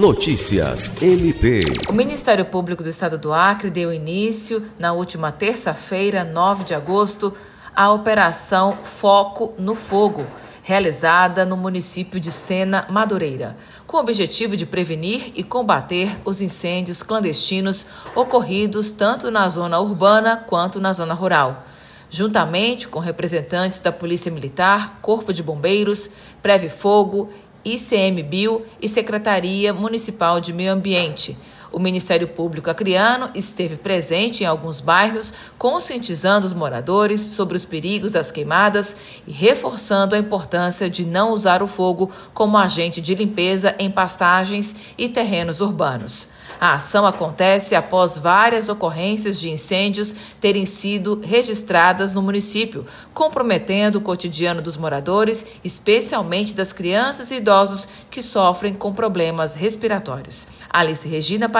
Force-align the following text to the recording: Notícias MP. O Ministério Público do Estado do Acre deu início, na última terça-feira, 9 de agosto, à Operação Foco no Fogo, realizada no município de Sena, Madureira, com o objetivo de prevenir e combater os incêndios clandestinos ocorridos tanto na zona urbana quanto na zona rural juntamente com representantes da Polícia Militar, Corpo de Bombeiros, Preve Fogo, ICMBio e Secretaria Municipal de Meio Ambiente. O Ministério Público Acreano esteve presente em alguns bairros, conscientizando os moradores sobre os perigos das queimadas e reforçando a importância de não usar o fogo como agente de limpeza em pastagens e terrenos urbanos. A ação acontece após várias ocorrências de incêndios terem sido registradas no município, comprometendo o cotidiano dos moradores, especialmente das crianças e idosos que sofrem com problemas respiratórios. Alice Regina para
Notícias 0.00 0.90
MP. 1.02 1.60
O 1.86 1.92
Ministério 1.92 2.46
Público 2.46 2.82
do 2.82 2.88
Estado 2.88 3.18
do 3.18 3.34
Acre 3.34 3.68
deu 3.68 3.92
início, 3.92 4.64
na 4.78 4.94
última 4.94 5.30
terça-feira, 5.30 6.24
9 6.24 6.64
de 6.64 6.72
agosto, 6.72 7.34
à 7.76 7.92
Operação 7.92 8.78
Foco 8.82 9.52
no 9.58 9.74
Fogo, 9.74 10.26
realizada 10.62 11.44
no 11.44 11.54
município 11.54 12.18
de 12.18 12.30
Sena, 12.32 12.86
Madureira, 12.88 13.58
com 13.86 13.98
o 13.98 14.00
objetivo 14.00 14.56
de 14.56 14.64
prevenir 14.64 15.32
e 15.34 15.44
combater 15.44 16.08
os 16.24 16.40
incêndios 16.40 17.02
clandestinos 17.02 17.84
ocorridos 18.14 18.90
tanto 18.90 19.30
na 19.30 19.46
zona 19.50 19.78
urbana 19.80 20.38
quanto 20.48 20.80
na 20.80 20.94
zona 20.94 21.12
rural 21.12 21.66
juntamente 22.10 22.88
com 22.88 22.98
representantes 22.98 23.78
da 23.78 23.92
Polícia 23.92 24.32
Militar, 24.32 24.98
Corpo 25.00 25.32
de 25.32 25.44
Bombeiros, 25.44 26.10
Preve 26.42 26.68
Fogo, 26.68 27.30
ICMBio 27.64 28.64
e 28.80 28.88
Secretaria 28.88 29.72
Municipal 29.72 30.40
de 30.40 30.52
Meio 30.52 30.72
Ambiente. 30.72 31.36
O 31.72 31.78
Ministério 31.78 32.28
Público 32.28 32.70
Acreano 32.70 33.30
esteve 33.34 33.76
presente 33.76 34.42
em 34.42 34.46
alguns 34.46 34.80
bairros, 34.80 35.32
conscientizando 35.56 36.46
os 36.46 36.52
moradores 36.52 37.20
sobre 37.20 37.56
os 37.56 37.64
perigos 37.64 38.12
das 38.12 38.30
queimadas 38.30 38.96
e 39.26 39.32
reforçando 39.32 40.14
a 40.14 40.18
importância 40.18 40.90
de 40.90 41.04
não 41.04 41.32
usar 41.32 41.62
o 41.62 41.66
fogo 41.66 42.10
como 42.34 42.58
agente 42.58 43.00
de 43.00 43.14
limpeza 43.14 43.74
em 43.78 43.90
pastagens 43.90 44.74
e 44.98 45.08
terrenos 45.08 45.60
urbanos. 45.60 46.28
A 46.60 46.74
ação 46.74 47.06
acontece 47.06 47.74
após 47.74 48.18
várias 48.18 48.68
ocorrências 48.68 49.40
de 49.40 49.48
incêndios 49.48 50.14
terem 50.38 50.66
sido 50.66 51.18
registradas 51.24 52.12
no 52.12 52.20
município, 52.20 52.86
comprometendo 53.14 53.96
o 53.96 54.00
cotidiano 54.02 54.60
dos 54.60 54.76
moradores, 54.76 55.46
especialmente 55.64 56.54
das 56.54 56.70
crianças 56.70 57.30
e 57.30 57.36
idosos 57.36 57.88
que 58.10 58.20
sofrem 58.20 58.74
com 58.74 58.92
problemas 58.92 59.54
respiratórios. 59.54 60.48
Alice 60.68 61.08
Regina 61.08 61.48
para 61.48 61.59